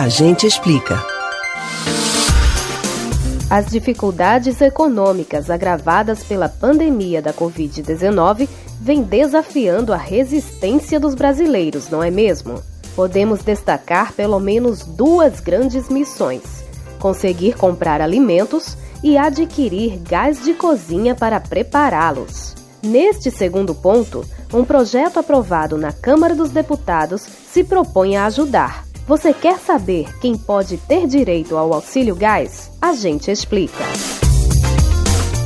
[0.00, 0.98] A gente explica.
[3.50, 8.48] As dificuldades econômicas agravadas pela pandemia da Covid-19
[8.80, 12.62] vêm desafiando a resistência dos brasileiros, não é mesmo?
[12.96, 16.64] Podemos destacar pelo menos duas grandes missões:
[16.98, 22.54] conseguir comprar alimentos e adquirir gás de cozinha para prepará-los.
[22.82, 27.20] Neste segundo ponto, um projeto aprovado na Câmara dos Deputados
[27.52, 28.88] se propõe a ajudar.
[29.10, 32.70] Você quer saber quem pode ter direito ao auxílio gás?
[32.80, 33.82] A gente explica.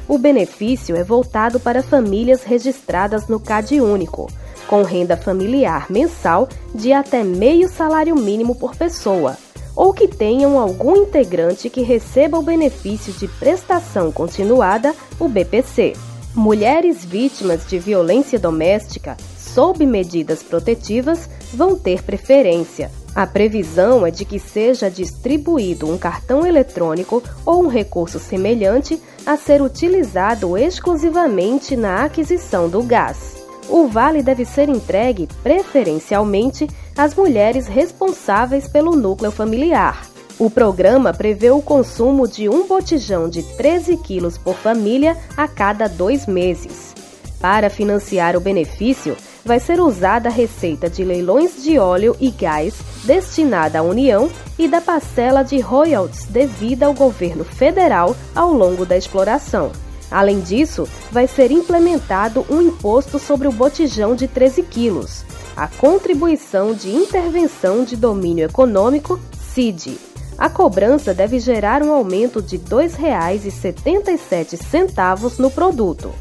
[0.10, 4.28] O benefício é voltado para famílias registradas no CAD Único,
[4.68, 9.38] com renda familiar mensal de até meio salário mínimo por pessoa,
[9.76, 15.94] ou que tenham algum integrante que receba o benefício de prestação continuada, o BPC.
[16.34, 22.90] Mulheres vítimas de violência doméstica sob medidas protetivas vão ter preferência.
[23.16, 29.36] A previsão é de que seja distribuído um cartão eletrônico ou um recurso semelhante a
[29.36, 33.44] ser utilizado exclusivamente na aquisição do gás.
[33.68, 40.08] O vale deve ser entregue preferencialmente às mulheres responsáveis pelo núcleo familiar.
[40.40, 45.88] O programa prevê o consumo de um botijão de 13 quilos por família a cada
[45.88, 46.96] dois meses.
[47.40, 52.76] Para financiar o benefício, vai ser usada a receita de leilões de óleo e gás
[53.06, 58.98] destinada à União e da parcela de royalties devida ao governo federal ao longo da
[58.98, 59.72] exploração.
[60.12, 65.24] Além disso, vai ser implementado um imposto sobre o botijão de 13 quilos,
[65.56, 69.20] a Contribuição de Intervenção de Domínio Econômico,
[69.54, 70.00] CID.
[70.38, 76.12] A cobrança deve gerar um aumento de R$ 2,77 no produto.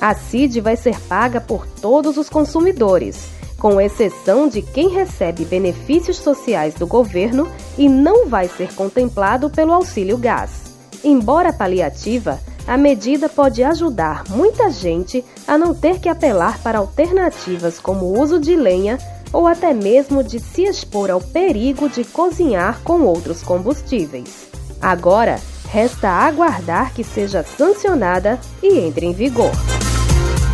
[0.00, 6.18] A CID vai ser paga por todos os consumidores, com exceção de quem recebe benefícios
[6.18, 7.48] sociais do governo
[7.78, 10.50] e não vai ser contemplado pelo auxílio gás.
[11.02, 17.78] Embora paliativa, a medida pode ajudar muita gente a não ter que apelar para alternativas
[17.78, 18.98] como o uso de lenha
[19.32, 24.48] ou até mesmo de se expor ao perigo de cozinhar com outros combustíveis.
[24.80, 25.40] Agora,
[25.70, 29.52] resta aguardar que seja sancionada e entre em vigor.